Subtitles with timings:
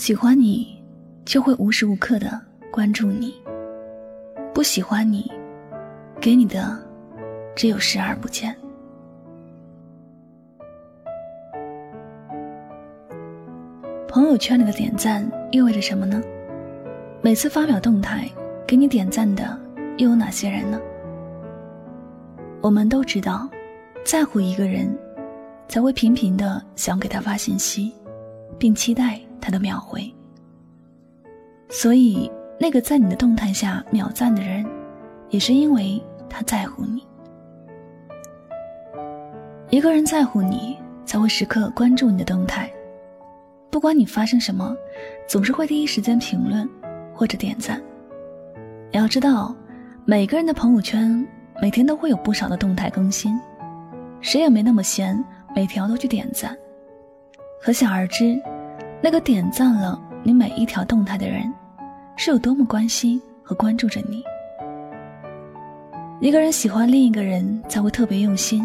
[0.00, 0.82] 喜欢你，
[1.26, 2.40] 就会无时无刻的
[2.72, 3.34] 关注你；
[4.54, 5.30] 不喜欢你，
[6.18, 6.74] 给你的
[7.54, 8.56] 只有视而不见。
[14.08, 16.22] 朋友圈里的点赞意味着什么呢？
[17.20, 18.26] 每次发表动态，
[18.66, 19.60] 给你点赞的
[19.98, 20.80] 又有哪些人呢？
[22.62, 23.46] 我们都知道，
[24.02, 24.96] 在乎一个人，
[25.68, 27.92] 才会频频的想给他发信息，
[28.58, 30.12] 并期待他的秒回。
[31.68, 34.64] 所以，那个在你的动态下秒赞的人，
[35.28, 37.06] 也是因为他在乎你。
[39.70, 42.70] 一个人在乎你，才会时刻关注你的动态，
[43.70, 44.76] 不管你发生什么，
[45.28, 46.68] 总是会第一时间评论。
[47.12, 47.78] 或者点赞。
[48.90, 49.54] 你要知道，
[50.06, 51.28] 每个人的朋友圈
[51.60, 53.38] 每天都会有不少的动态更新，
[54.22, 55.22] 谁也没那么闲，
[55.54, 56.56] 每条都去点赞。
[57.60, 58.40] 可想而知，
[59.02, 61.52] 那个点赞了你每一条动态的人，
[62.16, 64.22] 是有多么关心和关注着你。
[66.20, 68.62] 一个人喜欢另一个人，才会特别用心，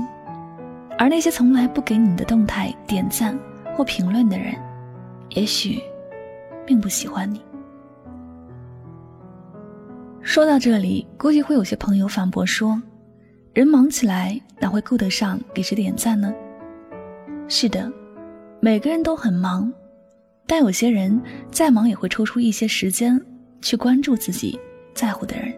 [0.97, 3.37] 而那些从来不给你的动态点赞
[3.75, 4.53] 或评论的人，
[5.29, 5.81] 也许
[6.65, 7.41] 并不喜欢你。
[10.21, 12.81] 说到这里，估计会有些朋友反驳说
[13.53, 16.33] ：“人忙起来哪会顾得上给谁点赞呢？”
[17.47, 17.89] 是的，
[18.59, 19.71] 每个人都很忙，
[20.47, 23.19] 但有些人再忙也会抽出一些时间
[23.61, 24.59] 去关注自己
[24.93, 25.53] 在乎的人。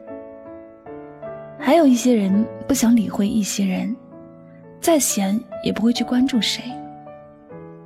[1.60, 3.96] 还有一些人不想理会一些人，
[4.80, 6.64] 再闲也不会去关注谁。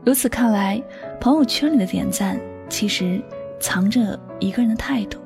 [0.06, 0.82] 由此看来，
[1.20, 3.22] 朋友圈里的点赞其实
[3.60, 5.20] 藏着一个人的态度。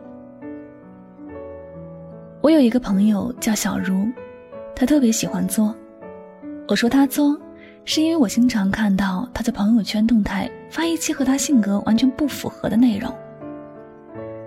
[2.41, 4.07] 我有一个朋友叫小茹，
[4.75, 5.75] 她特别喜欢作。
[6.67, 7.37] 我说她作，
[7.87, 13.13] 是因为我经常看到他在朋友圈动态发一期和他性格完全不符合的内容。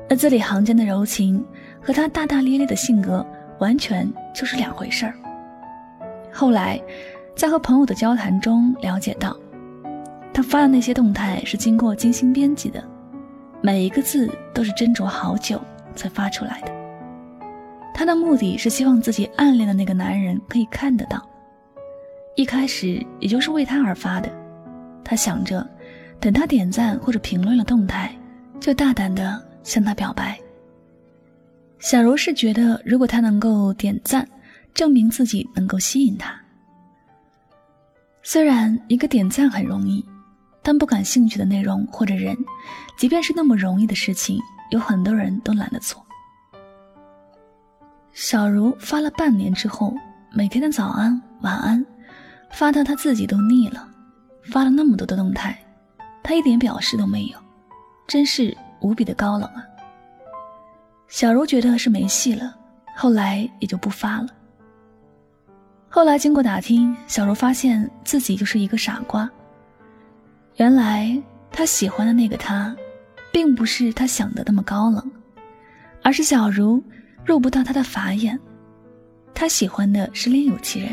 [0.09, 1.45] 那字里行间的柔情
[1.81, 3.25] 和他大大咧咧的性格
[3.61, 5.15] 完全就是两回事儿。
[6.33, 6.81] 后来，
[7.37, 9.37] 在和朋友的交谈中了解到，
[10.33, 12.83] 他发的那些动态是经过精心编辑的，
[13.61, 15.61] 每一个字都是斟酌好久
[15.95, 16.73] 才发出来的。
[17.95, 21.21] 他的目的是希望自己暗恋的那个男人可以看得到，
[22.39, 24.31] 一开始也就是为他而发的。
[25.05, 25.69] 他想着，
[26.21, 28.17] 等他点赞或者评论了动态，
[28.61, 30.39] 就大胆的向他表白。
[31.81, 34.25] 小柔是觉得，如果他能够点赞，
[34.73, 36.33] 证明自己能够吸引他。
[38.23, 40.07] 虽然一个点赞很容易，
[40.63, 42.37] 但不感兴趣的内容或者人，
[42.97, 44.39] 即便是那么容易的事情，
[44.71, 46.01] 有很多人都懒得做。
[48.13, 49.93] 小茹发了半年之后，
[50.33, 51.85] 每天的早安、晚安，
[52.51, 53.89] 发的他自己都腻了。
[54.51, 55.59] 发了那么多的动态，
[56.23, 57.39] 他一点表示都没有，
[58.07, 59.63] 真是无比的高冷啊！
[61.09, 62.57] 小茹觉得是没戏了，
[62.97, 64.29] 后来也就不发了。
[65.89, 69.31] 后来经过打听，小茹发现自己就是一个傻瓜。
[70.57, 71.21] 原来
[71.51, 72.75] 她喜欢的那个他，
[73.31, 75.13] 并不是她想的那么高冷，
[76.03, 76.83] 而是小茹。
[77.27, 78.41] 入不到他的法眼，
[79.35, 80.91] 他喜欢的是另有其人。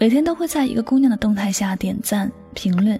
[0.00, 2.98] 每天都会在一个姑娘的动态下点赞评论，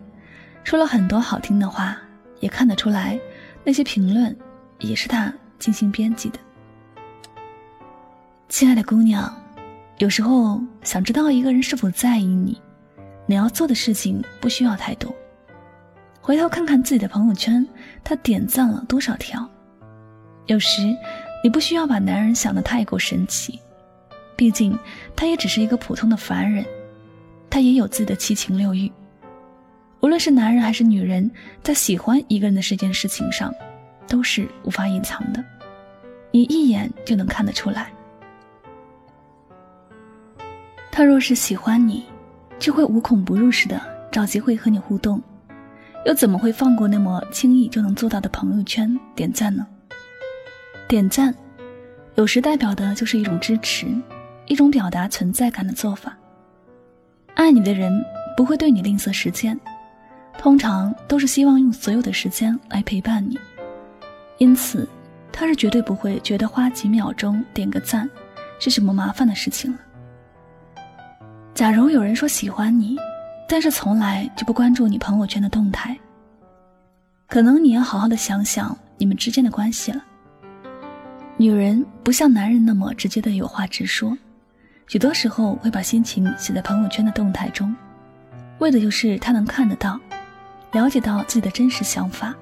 [0.65, 1.97] 说了很多好听的话，
[2.41, 3.17] 也看得出来，
[3.63, 4.37] 那些评论
[4.81, 6.41] 也是他精心编辑的。
[8.49, 9.33] 亲爱的姑娘，
[9.99, 12.61] 有时候想知道一个人是否在意你，
[13.27, 15.15] 你要做的事情不需要太多，
[16.21, 17.65] 回头看看自己的朋友圈，
[18.03, 19.49] 他点赞了多少条，
[20.47, 20.97] 有时。
[21.41, 23.61] 你不需要把男人想得太过神奇，
[24.35, 24.77] 毕竟
[25.15, 26.67] 他也只是一个普通的凡人，
[27.51, 28.91] 他也有自己的七情六欲。
[30.01, 31.31] 无论是男人还是女人，
[31.63, 33.53] 在喜欢一个人的这件事情上，
[34.07, 35.45] 都是无法隐藏的，
[36.31, 37.91] 你一眼就能看得出来。
[40.91, 42.05] 他若是喜欢你，
[42.59, 43.81] 就会无孔不入似的
[44.11, 45.23] 找机会和你互动，
[46.05, 49.65] 又怎么会放过那么轻易就能做到的朋友圈点赞呢？
[50.89, 51.33] 点赞，
[52.17, 53.87] 有时代表的就是一种支持，
[54.47, 56.18] 一种表达存在感的做法。
[57.39, 58.05] 爱你的人
[58.37, 59.57] 不会对你吝啬时间，
[60.37, 63.39] 通常都是希望用所有的时间来陪伴你，
[64.39, 64.87] 因此
[65.31, 68.11] 他是绝对不会觉得花几秒钟点个赞
[68.59, 69.79] 是什么麻烦的事情了。
[71.55, 72.97] 假如有人说喜欢你，
[73.49, 75.97] 但是从来就不关注你朋友圈的动态，
[77.29, 80.05] 可能你要好好的想想你们之间的关系了。
[81.37, 84.19] 女人不像男人那么直接的有话直说，
[84.89, 87.77] 许多时候会把心情写在朋友圈的动态中，
[88.57, 90.01] 为的就是他能看得到，
[90.73, 92.35] 了解到自己的真实想法。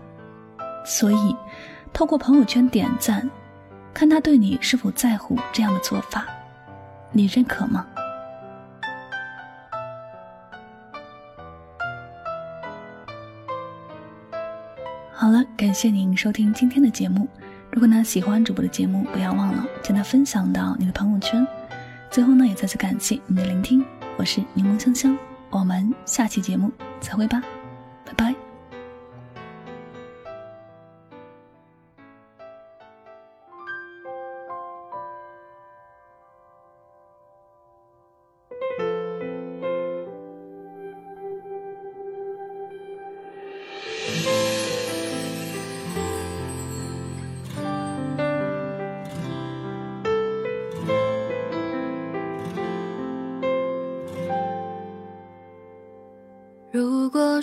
[0.84, 1.37] 所以，
[1.93, 3.28] 透过朋友圈点赞，
[3.93, 6.25] 看他对你是否在乎这样的做法，
[7.10, 7.84] 你认可吗？
[15.12, 17.26] 好了，感谢您收听今天的节目。
[17.72, 21.44] 如果呢喜欢主播的节目，不要忘了将它分享到你的朋友圈。
[22.17, 23.85] 最后呢，也再次感谢你的聆听，
[24.17, 25.19] 我是柠檬香香，
[25.51, 27.43] 我们下期节目再会吧，
[28.07, 28.45] 拜拜。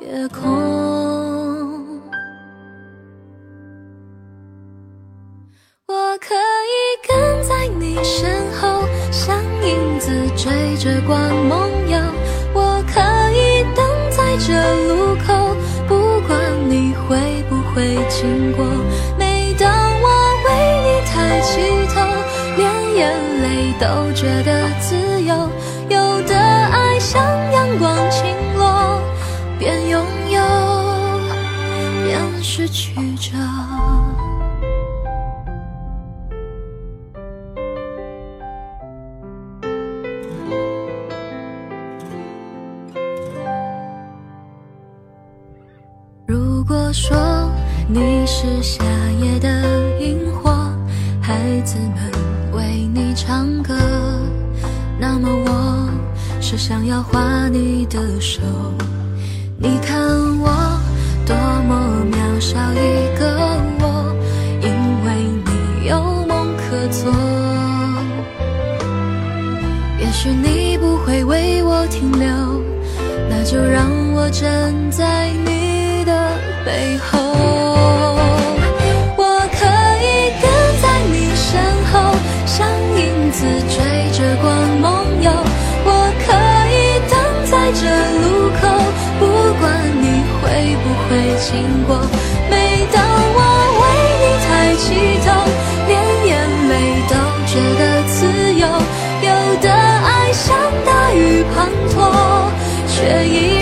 [0.00, 0.40] 夜空，
[5.86, 6.74] 我可以
[7.06, 8.82] 跟在你身后，
[9.12, 11.98] 像影子追着光梦游。
[12.52, 13.00] 我可
[13.30, 14.52] 以等在这
[14.88, 15.54] 路口，
[15.86, 16.36] 不管
[16.68, 18.64] 你会不会经过。
[19.18, 19.70] 每当
[20.02, 20.08] 我
[20.44, 20.48] 为
[20.82, 21.52] 你抬起
[21.94, 21.94] 头，
[22.56, 22.62] 连
[22.96, 23.02] 眼
[23.42, 23.44] 泪
[23.78, 25.32] 都觉得自由。
[32.66, 33.36] 失去着。
[46.26, 47.14] 如果说
[47.86, 48.82] 你是夏
[49.20, 50.50] 夜的萤火，
[51.20, 52.10] 孩子们
[52.52, 53.74] 为你唱歌。
[54.98, 55.90] 那么我
[56.40, 58.40] 是想要画你的手，
[59.58, 60.00] 你看
[60.38, 60.48] 我
[61.26, 61.36] 多
[61.68, 61.93] 么
[62.44, 63.24] 少一个
[63.80, 64.14] 我，
[64.60, 64.68] 因
[65.02, 65.14] 为
[65.46, 65.98] 你有
[66.28, 67.10] 梦可做。
[69.98, 72.62] 也许你不会为我停留，
[73.30, 76.12] 那就让我站在你的
[76.66, 77.33] 背后。
[101.52, 102.50] 滂沱，
[102.88, 103.53] 却已。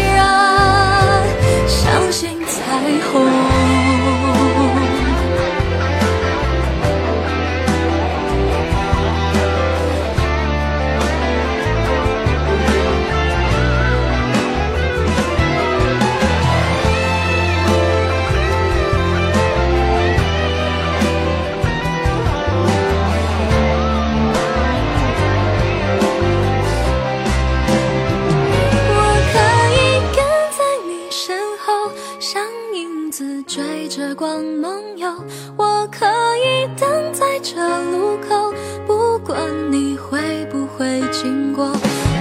[32.19, 32.43] 像
[32.75, 35.09] 影子追着光梦游
[35.57, 37.57] 我可以等在这
[37.91, 38.53] 路口
[38.87, 39.39] 不管
[39.71, 41.67] 你会不会经过。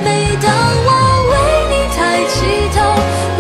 [0.04, 0.52] 每当
[0.86, 0.92] 我
[1.32, 1.36] 为
[1.70, 2.40] 你抬起
[2.76, 3.31] 头